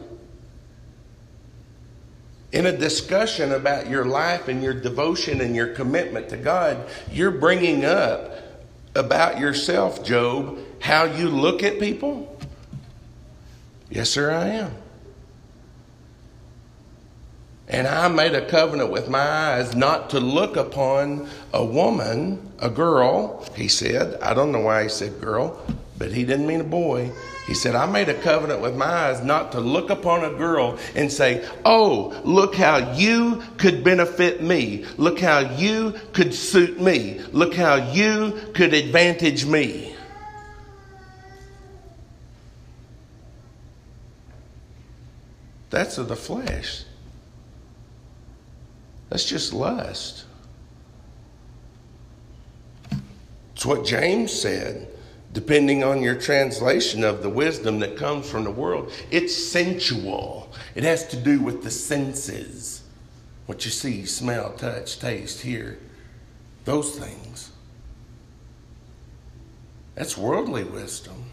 In 2.56 2.66
a 2.66 2.76
discussion 2.76 3.52
about 3.52 3.90
your 3.90 4.06
life 4.06 4.48
and 4.48 4.64
your 4.64 4.74
devotion 4.74 5.42
and 5.42 5.54
your 5.54 5.68
commitment 5.68 6.30
to 6.30 6.38
God, 6.38 6.88
you're 7.12 7.30
bringing 7.30 7.84
up 7.84 8.32
about 8.96 9.40
yourself, 9.40 10.06
Job, 10.06 10.58
how 10.80 11.04
you 11.04 11.28
look 11.28 11.64
at 11.64 11.82
people? 11.82 12.40
Yes, 13.90 14.10
sir, 14.10 14.32
I 14.32 14.48
am. 14.48 14.72
And 17.68 17.88
I 17.88 18.08
made 18.08 18.34
a 18.34 18.48
covenant 18.48 18.90
with 18.90 19.10
my 19.10 19.20
eyes 19.20 19.76
not 19.76 20.12
to 20.12 20.22
look 20.22 20.56
upon 20.56 21.28
a 21.52 21.66
woman, 21.66 22.54
a 22.60 22.70
girl, 22.70 23.46
he 23.58 23.68
said. 23.68 24.18
I 24.22 24.34
don't 24.34 24.54
know 24.54 24.62
why 24.62 24.84
he 24.84 24.90
said 24.90 25.20
girl, 25.20 25.60
but 25.98 26.12
he 26.12 26.26
didn't 26.26 26.48
mean 26.48 26.62
a 26.62 26.66
boy. 26.66 27.12
He 27.48 27.54
said, 27.54 27.76
I 27.76 27.86
made 27.86 28.10
a 28.10 28.20
covenant 28.22 28.62
with 28.62 28.76
my 28.76 28.86
eyes 28.86 29.24
not 29.24 29.52
to 29.54 29.60
look 29.60 29.90
upon 29.90 30.26
a 30.26 30.36
girl 30.36 30.78
and 30.96 31.12
say, 31.12 31.48
Oh, 31.64 32.20
look 32.24 32.56
how 32.56 32.94
you 32.94 33.44
could 33.58 33.84
benefit 33.84 34.42
me. 34.42 34.86
Look 34.98 35.20
how 35.20 35.40
you 35.40 35.94
could 36.12 36.34
suit 36.34 36.82
me. 36.82 37.22
Look 37.32 37.54
how 37.54 37.76
you 37.92 38.52
could 38.54 38.74
advantage 38.74 39.46
me. 39.46 39.96
That's 45.70 45.98
of 45.98 46.08
the 46.08 46.16
flesh. 46.16 46.84
That's 49.10 49.26
just 49.26 49.54
lust. 49.54 50.26
It's 53.54 53.66
what 53.66 53.86
James 53.86 54.34
said 54.34 54.90
depending 55.36 55.84
on 55.84 56.02
your 56.02 56.16
translation 56.16 57.04
of 57.04 57.22
the 57.22 57.30
wisdom 57.30 57.80
that 57.80 57.98
comes 57.98 58.28
from 58.28 58.46
the 58.46 58.50
world, 58.52 58.90
it's 59.12 59.36
sensual. 59.36 60.50
It 60.76 60.84
has 60.84 61.06
to 61.10 61.18
do 61.18 61.42
with 61.42 61.62
the 61.62 61.70
senses 61.70 62.82
what 63.46 63.66
you 63.66 63.70
see, 63.70 64.06
smell, 64.06 64.54
touch, 64.54 64.98
taste, 64.98 65.42
hear, 65.42 65.78
those 66.64 66.98
things. 66.98 67.52
That's 69.94 70.18
worldly 70.18 70.64
wisdom. 70.64 71.26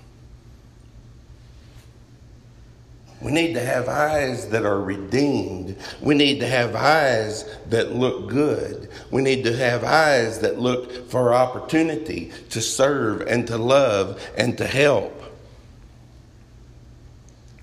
We 3.23 3.31
need 3.31 3.55
to 3.55 3.65
have 3.65 3.89
eyes 3.89 4.49
that 4.49 4.67
are 4.67 4.81
redeemed. 4.81 5.77
We 6.01 6.17
need 6.17 6.41
to 6.41 6.47
have 6.49 6.75
eyes 6.75 7.45
that 7.69 7.95
look 7.95 8.29
good. 8.29 8.91
We 9.13 9.23
need 9.23 9.45
to 9.45 9.57
have 9.57 9.85
eyes 9.85 10.41
that 10.41 10.59
look 10.59 11.09
for 11.09 11.33
opportunity 11.33 12.33
to 12.51 12.61
serve 12.61 13.21
and 13.21 13.47
to 13.47 13.59
love 13.59 14.21
and 14.37 14.59
to 14.59 14.67
help. 14.67 15.23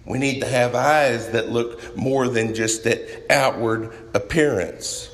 We 0.05 0.17
need 0.17 0.39
to 0.39 0.47
have 0.47 0.75
eyes 0.75 1.29
that 1.31 1.49
look 1.49 1.95
more 1.97 2.29
than 2.29 2.55
just 2.55 2.85
that 2.85 3.29
outward 3.29 3.91
appearance. 4.15 5.09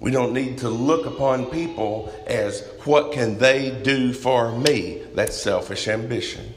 We 0.00 0.10
don't 0.10 0.32
need 0.32 0.58
to 0.58 0.68
look 0.68 1.06
upon 1.06 1.46
people 1.46 2.12
as 2.26 2.66
what 2.84 3.12
can 3.12 3.38
they 3.38 3.70
do 3.70 4.12
for 4.12 4.50
me? 4.50 5.00
That's 5.14 5.40
selfish 5.40 5.86
ambition. 5.86 6.54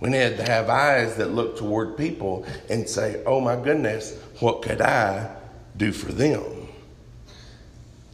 We 0.00 0.10
need 0.10 0.36
to 0.36 0.44
have 0.44 0.68
eyes 0.68 1.16
that 1.16 1.30
look 1.32 1.56
toward 1.56 1.96
people 1.96 2.44
and 2.68 2.88
say, 2.88 3.22
oh 3.24 3.40
my 3.40 3.56
goodness, 3.56 4.18
what 4.40 4.62
could 4.62 4.80
I 4.80 5.34
do 5.76 5.92
for 5.92 6.12
them? 6.12 6.68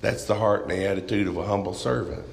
That's 0.01 0.25
the 0.25 0.35
heart 0.35 0.63
and 0.63 0.71
the 0.71 0.87
attitude 0.87 1.27
of 1.27 1.37
a 1.37 1.45
humble 1.45 1.75
servant. 1.75 2.25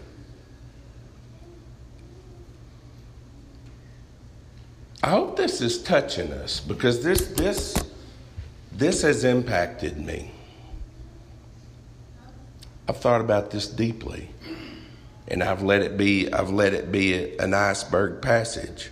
I 5.03 5.11
hope 5.11 5.37
this 5.37 5.61
is 5.61 5.81
touching 5.83 6.31
us 6.33 6.59
because 6.59 7.03
this 7.03 7.27
this 7.27 7.75
this 8.71 9.03
has 9.03 9.23
impacted 9.23 9.97
me. 9.97 10.31
I've 12.89 12.97
thought 12.97 13.21
about 13.21 13.51
this 13.51 13.67
deeply 13.67 14.29
and 15.27 15.43
I've 15.43 15.61
let 15.61 15.81
it 15.81 15.97
be 15.97 16.31
I've 16.31 16.49
let 16.49 16.73
it 16.73 16.91
be 16.91 17.37
an 17.37 17.53
iceberg 17.53 18.21
passage. 18.21 18.89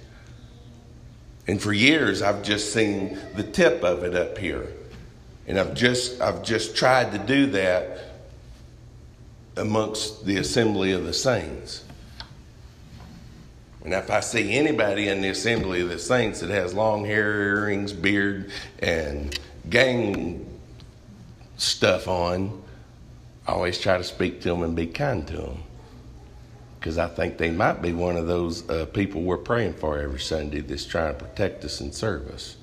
And 1.48 1.62
for 1.62 1.74
years, 1.74 2.22
I've 2.22 2.42
just 2.42 2.74
seen 2.74 3.20
the 3.36 3.44
tip 3.44 3.84
of 3.84 4.04
it 4.04 4.16
up 4.16 4.38
here. 4.38 4.68
And 5.48 5.60
I've 5.60 5.76
just, 5.76 6.20
I've 6.22 6.44
just 6.44 6.76
tried 6.76 7.12
to 7.12 7.20
do 7.20 7.46
that 7.48 8.00
amongst 9.56 10.26
the 10.26 10.38
assembly 10.38 10.92
of 10.92 11.06
the 11.06 11.14
saints. 11.14 11.84
And 13.84 13.94
if 13.94 14.10
I 14.10 14.22
see 14.22 14.56
anybody 14.56 15.08
in 15.08 15.22
the 15.22 15.30
assembly 15.30 15.82
of 15.82 15.90
the 15.90 16.00
saints 16.00 16.40
that 16.40 16.50
has 16.50 16.74
long 16.74 17.06
hair, 17.06 17.32
earrings, 17.42 17.94
beard, 17.94 18.50
and 18.80 19.38
gang 19.70 20.48
stuff 21.58 22.08
on, 22.08 22.64
I 23.48 23.52
always 23.52 23.80
try 23.80 23.98
to 23.98 24.04
speak 24.04 24.42
to 24.42 24.50
them 24.50 24.64
and 24.64 24.76
be 24.76 24.88
kind 24.88 25.28
to 25.28 25.38
them 25.38 25.65
because 26.86 27.00
I 27.00 27.08
think 27.08 27.40
they 27.40 27.50
might 27.50 27.82
be 27.82 27.94
one 27.94 28.16
of 28.16 28.28
those 28.28 28.70
uh, 28.70 28.86
people 28.86 29.24
we're 29.24 29.40
praying 29.40 29.74
for 29.74 29.98
every 29.98 30.20
Sunday 30.20 30.60
that's 30.60 30.86
trying 30.86 31.18
to 31.18 31.26
protect 31.26 31.66
us 31.66 31.82
and 31.82 31.92
serve 31.92 32.28
us. 32.28 32.58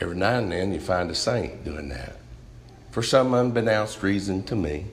Every 0.00 0.16
now 0.16 0.38
and 0.38 0.50
then 0.50 0.74
you 0.74 0.80
find 0.80 1.08
a 1.12 1.14
saint 1.14 1.64
doing 1.64 1.90
that 1.90 2.16
for 2.90 3.04
some 3.04 3.34
unbeknownst 3.34 4.02
reason 4.02 4.42
to 4.42 4.56
me. 4.56 4.86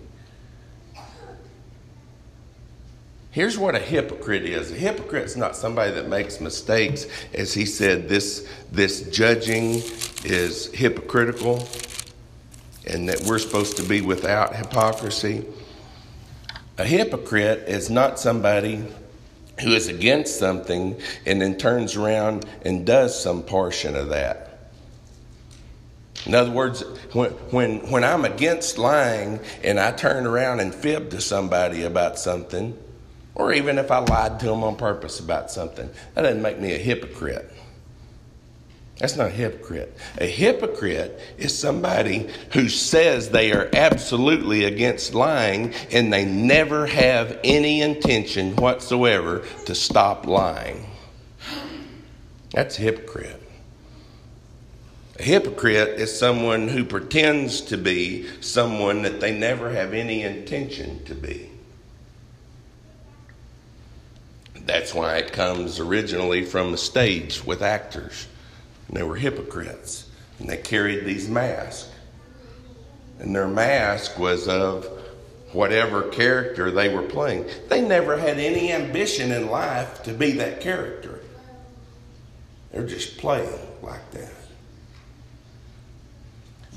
Here's 3.31 3.57
what 3.57 3.73
a 3.73 3.79
hypocrite 3.79 4.43
is. 4.43 4.71
A 4.71 4.75
hypocrite's 4.75 5.35
not 5.35 5.55
somebody 5.55 5.91
that 5.93 6.07
makes 6.07 6.39
mistakes. 6.39 7.07
As 7.33 7.55
he 7.55 7.65
said, 7.65 8.07
this, 8.07 8.47
this 8.71 9.09
judging 9.09 9.81
is 10.23 10.71
hypocritical 10.73 11.67
and 12.89 13.09
that 13.09 13.21
we're 13.25 13.39
supposed 13.39 13.77
to 13.77 13.83
be 13.83 14.01
without 14.01 14.55
hypocrisy. 14.55 15.45
A 16.77 16.85
hypocrite 16.85 17.67
is 17.67 17.89
not 17.89 18.19
somebody 18.19 18.83
who 19.61 19.71
is 19.71 19.87
against 19.87 20.39
something 20.39 20.99
and 21.25 21.41
then 21.41 21.57
turns 21.57 21.95
around 21.95 22.45
and 22.63 22.85
does 22.85 23.21
some 23.21 23.43
portion 23.43 23.95
of 23.95 24.09
that. 24.09 24.45
In 26.25 26.35
other 26.35 26.51
words, 26.51 26.81
when, 27.13 27.31
when, 27.51 27.91
when 27.91 28.03
I'm 28.03 28.25
against 28.25 28.77
lying 28.77 29.39
and 29.63 29.79
I 29.79 29.91
turn 29.91 30.25
around 30.25 30.59
and 30.59 30.73
fib 30.73 31.11
to 31.11 31.21
somebody 31.21 31.83
about 31.83 32.19
something, 32.19 32.77
or 33.35 33.53
even 33.53 33.77
if 33.77 33.89
I 33.89 33.99
lied 33.99 34.39
to 34.41 34.47
them 34.47 34.63
on 34.63 34.75
purpose 34.75 35.19
about 35.19 35.49
something, 35.49 35.89
that 36.13 36.23
doesn't 36.23 36.41
make 36.41 36.59
me 36.59 36.73
a 36.73 36.77
hypocrite. 36.77 37.51
That's 38.99 39.15
not 39.15 39.27
a 39.27 39.31
hypocrite. 39.31 39.97
A 40.17 40.25
hypocrite 40.25 41.19
is 41.37 41.57
somebody 41.57 42.29
who 42.51 42.67
says 42.67 43.29
they 43.29 43.53
are 43.53 43.69
absolutely 43.73 44.65
against 44.65 45.13
lying 45.13 45.73
and 45.89 46.11
they 46.11 46.25
never 46.25 46.85
have 46.85 47.39
any 47.45 47.81
intention 47.81 48.57
whatsoever 48.57 49.43
to 49.65 49.73
stop 49.73 50.27
lying. 50.27 50.85
That's 52.51 52.77
a 52.77 52.81
hypocrite. 52.81 53.41
A 55.17 55.23
hypocrite 55.23 55.99
is 55.99 56.17
someone 56.17 56.67
who 56.67 56.83
pretends 56.83 57.61
to 57.61 57.77
be 57.77 58.27
someone 58.41 59.03
that 59.03 59.21
they 59.21 59.37
never 59.37 59.69
have 59.69 59.93
any 59.93 60.23
intention 60.23 61.05
to 61.05 61.15
be. 61.15 61.49
That's 64.59 64.93
why 64.93 65.17
it 65.17 65.31
comes 65.31 65.79
originally 65.79 66.43
from 66.43 66.71
the 66.71 66.77
stage 66.77 67.45
with 67.45 67.61
actors 67.61 68.27
and 68.89 68.97
they 68.97 69.03
were 69.03 69.15
hypocrites. 69.15 70.09
And 70.39 70.49
they 70.49 70.57
carried 70.57 71.05
these 71.05 71.29
masks. 71.29 71.89
And 73.19 73.35
their 73.35 73.47
mask 73.47 74.17
was 74.17 74.47
of 74.47 74.85
whatever 75.53 76.03
character 76.09 76.71
they 76.71 76.93
were 76.93 77.03
playing. 77.03 77.45
They 77.67 77.81
never 77.81 78.17
had 78.17 78.39
any 78.39 78.71
ambition 78.71 79.31
in 79.31 79.49
life 79.49 80.03
to 80.03 80.13
be 80.13 80.31
that 80.33 80.61
character. 80.61 81.19
They're 82.71 82.87
just 82.87 83.17
playing 83.17 83.59
like 83.81 84.11
that. 84.11 84.33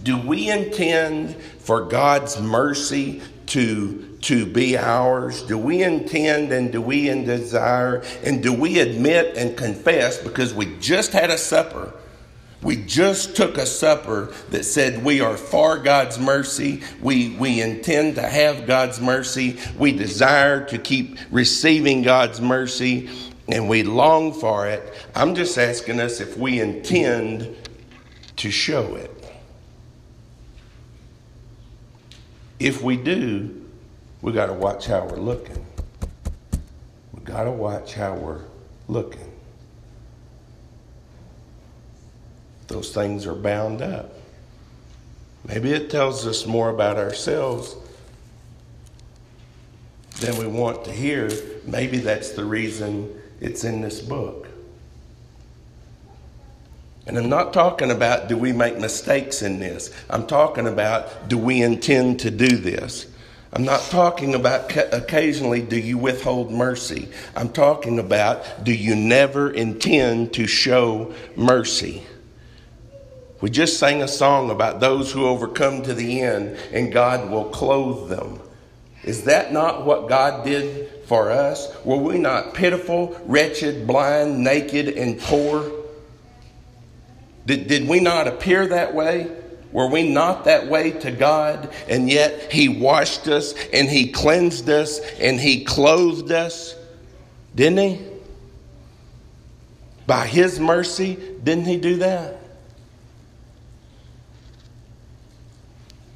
Do 0.03 0.19
we 0.19 0.51
intend 0.51 1.37
for 1.37 1.83
God's 1.83 2.41
mercy 2.41 3.23
to, 3.47 4.19
to 4.23 4.45
be 4.47 4.77
ours? 4.77 5.43
Do 5.43 5.57
we 5.57 5.83
intend 5.83 6.51
and 6.53 6.73
do 6.73 6.83
we 6.83 7.05
desire 7.07 8.03
and 8.25 8.43
do 8.43 8.53
we 8.53 8.81
admit 8.81 9.37
and 9.37 9.57
confess 9.57 10.19
because 10.19 10.53
we 10.53 10.77
just 10.79 11.13
had 11.13 11.31
a 11.31 11.39
supper 11.39 11.95
we 12.63 12.77
just 12.77 13.35
took 13.35 13.59
a 13.59 13.67
supper 13.67 14.33
that 14.51 14.65
said 14.65 15.05
we 15.05 15.21
are 15.21 15.37
for 15.37 15.79
God's 15.79 16.19
mercy. 16.19 16.83
We, 17.01 17.31
we 17.31 17.61
intend 17.61 18.15
to 18.15 18.23
have 18.23 18.67
God's 18.67 19.01
mercy. 19.01 19.59
We 19.77 19.93
desire 19.93 20.65
to 20.67 20.79
keep 20.79 21.19
receiving 21.33 22.03
God's 22.03 22.41
mercy 22.41 23.11
and 23.49 23.69
we 23.69 23.83
long 23.83 24.33
for 24.33 24.69
it. 24.69 24.95
I'm 25.17 25.35
just 25.35 25.59
asking 25.59 26.01
us 26.01 26.21
if 26.21 26.37
we 26.37 26.61
intend 26.61 27.57
to 28.37 28.51
show 28.51 28.95
it. 28.95 29.11
If 32.61 32.81
we 32.81 32.97
do, 32.97 33.61
we 34.21 34.31
got 34.31 34.47
to 34.47 34.53
watch 34.53 34.87
how 34.87 35.05
we're 35.05 35.17
looking. 35.17 35.67
We 37.13 37.23
got 37.25 37.45
to 37.45 37.51
watch 37.51 37.95
how 37.95 38.15
we're 38.15 38.43
looking. 38.87 39.32
Those 42.73 42.93
things 42.93 43.27
are 43.27 43.35
bound 43.35 43.83
up. 43.83 44.15
Maybe 45.47 45.73
it 45.73 45.91
tells 45.91 46.27
us 46.27 46.47
more 46.47 46.71
about 46.71 46.97
ourselves 46.97 47.77
than 50.21 50.37
we 50.39 50.47
want 50.47 50.85
to 50.85 50.93
hear. 50.93 51.31
Maybe 51.65 51.99
that's 51.99 52.33
the 52.33 52.45
reason 52.45 53.21
it's 53.41 53.65
in 53.65 53.81
this 53.81 54.01
book. 54.01 54.49
And 57.07 57.19
I'm 57.19 57.29
not 57.29 57.53
talking 57.53 57.91
about 57.91 58.29
do 58.29 58.37
we 58.37 58.53
make 58.53 58.79
mistakes 58.79 59.43
in 59.43 59.59
this. 59.59 59.93
I'm 60.09 60.27
talking 60.27 60.69
about 60.69 61.29
do 61.29 61.37
we 61.37 61.61
intend 61.61 62.21
to 62.21 62.31
do 62.31 62.57
this. 62.57 63.07
I'm 63.53 63.65
not 63.65 63.81
talking 63.91 64.35
about 64.35 64.75
occasionally 64.95 65.61
do 65.61 65.79
you 65.79 65.99
withhold 65.99 66.51
mercy. 66.51 67.09
I'm 67.35 67.51
talking 67.51 67.99
about 67.99 68.65
do 68.65 68.73
you 68.73 68.95
never 68.95 69.51
intend 69.51 70.33
to 70.35 70.47
show 70.47 71.13
mercy. 71.37 72.05
We 73.43 73.51
just 73.51 73.81
sang 73.81 74.03
a 74.03 74.09
song 74.09 74.51
about 74.51 74.79
those 74.79 75.11
who 75.11 75.27
overcome 75.27 75.83
to 75.83 75.95
the 75.95 76.21
end 76.21 76.57
and 76.73 76.93
God 76.93 77.29
will 77.29 77.47
clothe 77.47 78.09
them. 78.09 78.39
Is 79.03 79.25
that 79.25 79.53
not 79.53 79.85
what 79.85 80.09
God 80.09 80.45
did 80.45 80.89
for 81.07 81.33
us? 81.33 81.69
Were 81.85 81.97
we 81.97 82.19
not 82.19 82.55
pitiful, 82.55 83.21
wretched, 83.27 83.85
blind, 83.85 84.45
naked, 84.45 84.91
and 84.91 85.21
poor? 85.21 85.73
Did, 87.45 87.67
did 87.67 87.89
we 87.89 87.99
not 87.99 88.29
appear 88.29 88.69
that 88.69 88.95
way? 88.95 89.29
Were 89.73 89.89
we 89.89 90.09
not 90.09 90.45
that 90.45 90.69
way 90.69 90.93
to 90.93 91.11
God? 91.11 91.73
And 91.89 92.09
yet 92.09 92.53
He 92.53 92.69
washed 92.69 93.27
us 93.27 93.55
and 93.73 93.89
He 93.89 94.13
cleansed 94.13 94.69
us 94.71 95.01
and 95.19 95.41
He 95.41 95.65
clothed 95.65 96.31
us. 96.31 96.77
Didn't 97.57 97.79
He? 97.79 98.07
By 100.07 100.29
His 100.29 100.61
mercy, 100.61 101.19
didn't 101.43 101.65
He 101.65 101.79
do 101.79 101.97
that? 101.97 102.42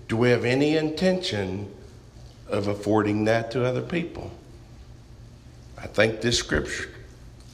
Do 0.09 0.17
we 0.17 0.31
have 0.31 0.45
any 0.45 0.77
intention 0.77 1.73
of 2.49 2.69
affording 2.69 3.25
that 3.25 3.51
to 3.53 3.65
other 3.65 3.83
people? 3.83 4.31
I 5.79 5.87
think 5.87 6.21
this 6.21 6.39
scripture 6.39 6.91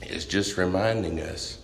is 0.02 0.26
just 0.26 0.56
reminding 0.56 1.20
us 1.20 1.58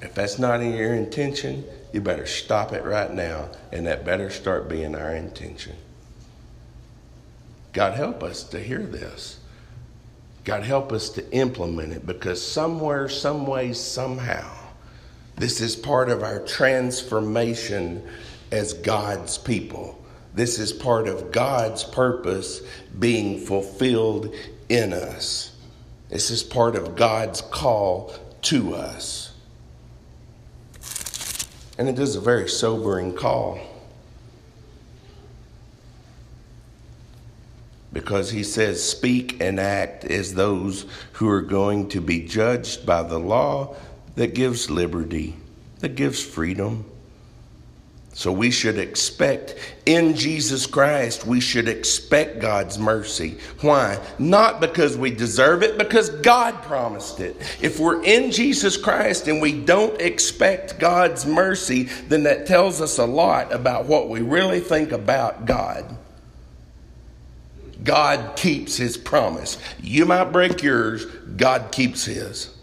if 0.00 0.14
that's 0.14 0.38
not 0.38 0.60
in 0.60 0.74
your 0.74 0.94
intention, 0.94 1.64
you 1.92 2.00
better 2.00 2.26
stop 2.26 2.72
it 2.72 2.84
right 2.84 3.12
now, 3.12 3.48
and 3.72 3.86
that 3.86 4.04
better 4.04 4.30
start 4.30 4.68
being 4.68 4.94
our 4.94 5.14
intention. 5.14 5.74
God, 7.72 7.94
help 7.94 8.22
us 8.22 8.44
to 8.44 8.60
hear 8.60 8.78
this. 8.78 9.40
God, 10.44 10.62
help 10.62 10.92
us 10.92 11.10
to 11.10 11.32
implement 11.32 11.92
it 11.92 12.06
because 12.06 12.40
somewhere, 12.40 13.08
some 13.08 13.46
way, 13.46 13.72
somehow, 13.72 14.50
this 15.36 15.60
is 15.60 15.76
part 15.76 16.08
of 16.10 16.22
our 16.22 16.40
transformation 16.40 18.02
as 18.50 18.72
God's 18.74 19.38
people. 19.38 19.98
This 20.34 20.58
is 20.58 20.72
part 20.72 21.08
of 21.08 21.32
God's 21.32 21.84
purpose 21.84 22.62
being 22.98 23.38
fulfilled 23.40 24.34
in 24.68 24.92
us. 24.92 25.56
This 26.10 26.30
is 26.30 26.42
part 26.42 26.76
of 26.76 26.96
God's 26.96 27.40
call 27.40 28.14
to 28.42 28.74
us. 28.74 29.32
And 31.76 31.88
it 31.88 31.98
is 31.98 32.16
a 32.16 32.20
very 32.20 32.48
sobering 32.48 33.14
call. 33.14 33.58
Because 37.92 38.30
he 38.30 38.42
says, 38.42 38.82
Speak 38.82 39.40
and 39.40 39.58
act 39.58 40.04
as 40.04 40.34
those 40.34 40.86
who 41.14 41.28
are 41.28 41.42
going 41.42 41.88
to 41.90 42.00
be 42.00 42.20
judged 42.20 42.84
by 42.84 43.02
the 43.02 43.18
law 43.18 43.76
that 44.16 44.34
gives 44.34 44.70
liberty, 44.70 45.36
that 45.80 45.94
gives 45.94 46.22
freedom 46.22 46.84
so 48.18 48.32
we 48.32 48.50
should 48.50 48.78
expect 48.78 49.54
in 49.86 50.16
Jesus 50.16 50.66
Christ, 50.66 51.24
we 51.24 51.38
should 51.38 51.68
expect 51.68 52.40
God's 52.40 52.76
mercy. 52.76 53.38
Why? 53.60 54.04
Not 54.18 54.60
because 54.60 54.96
we 54.96 55.12
deserve 55.12 55.62
it, 55.62 55.78
because 55.78 56.10
God 56.10 56.60
promised 56.64 57.20
it. 57.20 57.36
If 57.62 57.78
we're 57.78 58.02
in 58.02 58.32
Jesus 58.32 58.76
Christ 58.76 59.28
and 59.28 59.40
we 59.40 59.52
don't 59.52 60.00
expect 60.00 60.80
God's 60.80 61.26
mercy, 61.26 61.84
then 62.08 62.24
that 62.24 62.44
tells 62.44 62.80
us 62.80 62.98
a 62.98 63.06
lot 63.06 63.52
about 63.52 63.86
what 63.86 64.08
we 64.08 64.20
really 64.20 64.58
think 64.58 64.90
about 64.90 65.46
God. 65.46 65.96
God 67.84 68.34
keeps 68.36 68.76
his 68.76 68.96
promise. 68.96 69.58
You 69.80 70.06
might 70.06 70.32
break 70.32 70.60
yours, 70.60 71.04
God 71.04 71.70
keeps 71.70 72.06
his. 72.06 72.57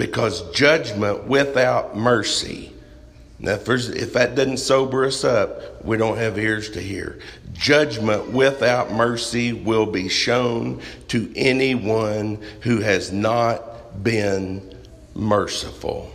Because 0.00 0.50
judgment 0.52 1.24
without 1.24 1.94
mercy. 1.94 2.72
Now, 3.38 3.52
if, 3.52 3.68
if, 3.68 4.14
that 4.14 4.34
doesn't 4.34 4.56
sober 4.56 5.04
us 5.04 5.24
up, 5.24 5.84
we 5.84 5.98
don't 5.98 6.16
have 6.16 6.38
ears 6.38 6.70
to 6.70 6.80
hear. 6.80 7.18
Judgment 7.52 8.30
without 8.30 8.90
mercy 8.92 9.52
will 9.52 9.84
be 9.84 10.08
shown 10.08 10.80
to 11.08 11.30
anyone 11.36 12.42
who 12.62 12.80
has 12.80 13.12
not 13.12 14.02
been 14.02 14.74
merciful. 15.14 16.10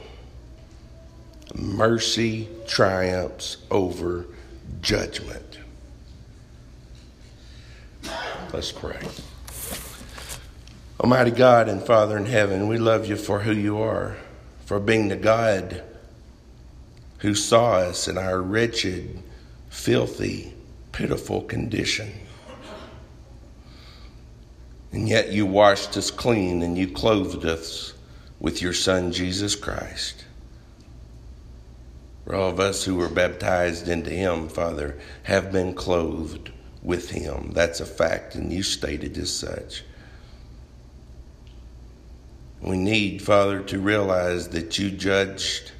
Mercy 1.54 2.50
triumphs 2.67 3.58
over 3.69 4.26
judgment. 4.82 5.60
Let's 8.52 8.71
pray. 8.71 8.98
Almighty 10.99 11.31
God 11.31 11.67
and 11.67 11.84
Father 11.84 12.17
in 12.17 12.25
heaven, 12.25 12.67
we 12.67 12.77
love 12.77 13.05
you 13.05 13.17
for 13.17 13.41
who 13.41 13.51
you 13.51 13.79
are, 13.79 14.15
for 14.65 14.79
being 14.79 15.10
the 15.10 15.17
God 15.17 15.84
who 17.17 17.36
saw 17.36 17.73
us 17.73 18.08
in 18.08 18.17
our 18.17 18.41
wretched, 18.41 19.21
filthy, 19.69 20.53
pitiful 20.93 21.41
condition. 21.41 22.12
And 24.93 25.10
yet 25.10 25.34
you 25.34 25.45
washed 25.45 25.97
us 25.97 26.10
clean 26.10 26.62
and 26.62 26.77
you 26.77 26.88
clothed 26.88 27.43
us 27.43 27.93
with 28.39 28.62
your 28.62 28.73
Son, 28.73 29.12
Jesus 29.12 29.53
Christ. 29.53 30.23
For 32.23 32.36
all 32.36 32.49
of 32.49 32.60
us 32.62 32.86
who 32.86 32.95
were 32.95 33.10
baptized 33.10 33.89
into 33.89 34.12
him, 34.12 34.47
Father, 34.47 34.97
have 35.23 35.51
been 35.51 35.73
clothed 35.73 36.51
with 36.81 37.10
him. 37.10 37.51
That's 37.53 37.81
a 37.81 37.86
fact, 37.86 38.36
and 38.36 38.53
you 38.53 38.63
stated 38.63 39.17
as 39.17 39.34
such. 39.34 39.84
We 42.65 42.78
need, 42.78 43.21
Father, 43.21 43.62
to 43.62 43.80
realize 43.80 44.49
that 44.49 44.80
you 44.80 44.89
judged 44.89 45.71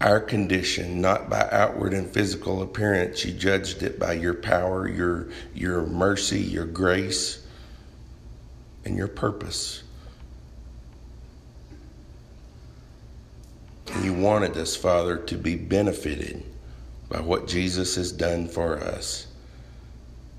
our 0.00 0.18
condition 0.18 1.02
not 1.02 1.28
by 1.28 1.46
outward 1.52 1.92
and 1.92 2.08
physical 2.08 2.62
appearance. 2.62 3.22
You 3.26 3.34
judged 3.34 3.82
it 3.82 3.98
by 3.98 4.14
your 4.14 4.32
power, 4.32 4.88
your, 4.88 5.28
your 5.54 5.84
mercy, 5.84 6.40
your 6.40 6.64
grace, 6.64 7.44
and 8.86 8.96
your 8.96 9.08
purpose. 9.08 9.82
You 14.02 14.14
wanted 14.14 14.56
us, 14.56 14.74
Father, 14.74 15.18
to 15.18 15.34
be 15.34 15.54
benefited 15.54 16.44
by 17.10 17.20
what 17.20 17.46
Jesus 17.46 17.96
has 17.96 18.10
done 18.10 18.48
for 18.48 18.78
us. 18.78 19.26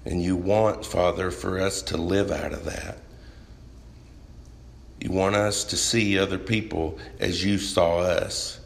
And 0.05 0.23
you 0.23 0.35
want, 0.35 0.83
Father, 0.83 1.29
for 1.29 1.59
us 1.59 1.83
to 1.83 1.97
live 1.97 2.31
out 2.31 2.53
of 2.53 2.65
that. 2.65 2.97
You 4.99 5.11
want 5.11 5.35
us 5.35 5.63
to 5.65 5.77
see 5.77 6.19
other 6.19 6.37
people 6.37 6.99
as 7.19 7.43
you 7.43 7.57
saw 7.57 7.99
us, 7.99 8.59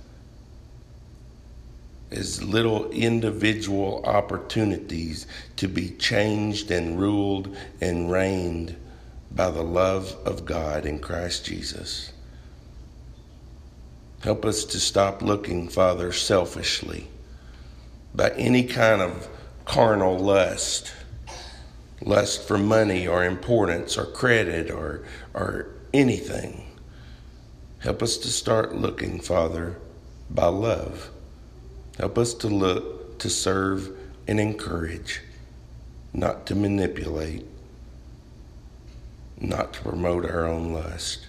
as 2.12 2.44
little 2.44 2.90
individual 2.90 4.04
opportunities 4.06 5.28
to 5.58 5.68
be 5.68 5.92
changed 5.92 6.72
and 6.72 7.00
ruled 7.00 7.56
and 7.82 8.12
reigned 8.12 8.76
by 9.32 9.52
the 9.52 9.64
love 9.64 10.16
of 10.26 10.46
God 10.46 10.86
in 10.86 11.00
Christ 11.00 11.46
Jesus. 11.46 12.12
Help 14.24 14.46
us 14.46 14.64
to 14.66 14.80
stop 14.80 15.22
looking, 15.22 15.68
Father, 15.68 16.12
selfishly 16.12 17.08
by 18.16 18.30
any 18.32 18.64
kind 18.64 19.02
of 19.02 19.28
carnal 19.66 20.18
lust 20.18 20.94
lust 22.06 22.46
for 22.48 22.58
money 22.58 23.08
or 23.08 23.24
importance 23.24 23.98
or 23.98 24.06
credit 24.06 24.70
or, 24.70 25.04
or 25.34 25.73
anything. 25.94 26.66
Help 27.80 28.02
us 28.02 28.18
to 28.18 28.28
start 28.30 28.76
looking, 28.76 29.20
Father, 29.20 29.78
by 30.30 30.48
love. 30.48 31.10
Help 31.98 32.18
us 32.18 32.34
to 32.36 32.48
look, 32.48 33.20
to 33.20 33.30
serve, 33.30 33.90
and 34.28 34.40
encourage, 34.40 35.22
not 36.14 36.46
to 36.48 36.56
manipulate, 36.56 37.46
not 39.40 39.74
to 39.74 39.82
promote 39.82 40.26
our 40.26 40.48
own 40.48 40.74
lust. 40.74 41.28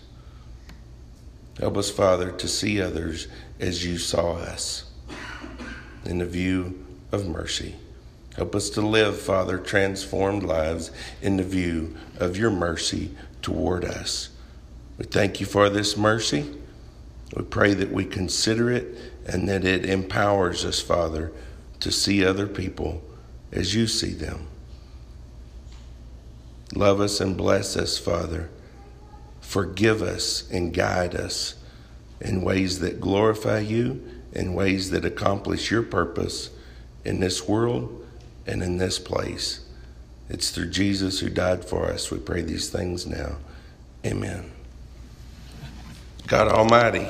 Help 1.59 1.77
us, 1.77 1.91
Father, 1.91 2.31
to 2.33 2.49
see 2.49 2.81
others 2.81 3.29
as 3.61 3.85
you 3.85 3.99
saw 3.99 4.35
us 4.35 4.91
in 6.05 6.19
the 6.19 6.27
view 6.27 6.85
of 7.13 7.27
mercy. 7.27 7.77
Help 8.37 8.55
us 8.55 8.71
to 8.71 8.81
live, 8.81 9.19
Father, 9.21 9.59
transformed 9.59 10.43
lives 10.43 10.91
in 11.23 11.37
the 11.37 11.45
view 11.45 11.97
of 12.17 12.37
your 12.37 12.51
mercy 12.51 13.11
toward 13.43 13.85
us. 13.85 14.31
We 14.99 15.05
thank 15.05 15.41
you 15.41 15.47
for 15.47 15.69
this 15.69 15.97
mercy. 15.97 16.55
We 17.35 17.43
pray 17.43 17.75
that 17.75 17.91
we 17.91 18.05
consider 18.05 18.71
it 18.71 18.97
and 19.27 19.49
that 19.49 19.65
it 19.65 19.85
empowers 19.85 20.65
us, 20.65 20.81
Father, 20.81 21.33
to 21.81 21.91
see 21.91 22.25
other 22.25 22.47
people 22.47 23.03
as 23.51 23.75
you 23.75 23.87
see 23.87 24.13
them. 24.13 24.47
Love 26.75 27.01
us 27.01 27.21
and 27.21 27.37
bless 27.37 27.77
us, 27.77 27.99
Father. 27.99 28.51
Forgive 29.41 30.03
us 30.03 30.49
and 30.51 30.75
guide 30.75 31.15
us 31.15 31.55
in 32.21 32.43
ways 32.43 32.81
that 32.81 33.01
glorify 33.01 33.61
you, 33.61 34.03
in 34.33 34.55
ways 34.55 34.91
that 34.91 35.05
accomplish 35.05 35.71
your 35.71 35.83
purpose 35.83 36.51
in 37.05 37.21
this 37.21 37.47
world 37.47 38.05
and 38.47 38.63
in 38.63 38.79
this 38.79 38.99
place. 38.99 39.61
It's 40.29 40.51
through 40.51 40.71
Jesus 40.71 41.21
who 41.21 41.29
died 41.29 41.65
for 41.65 41.87
us. 41.87 42.11
We 42.11 42.19
pray 42.19 42.43
these 42.43 42.71
things 42.71 43.07
now. 43.07 43.37
Amen. 44.05 44.54
God 46.27 46.49
Almighty 46.49 47.07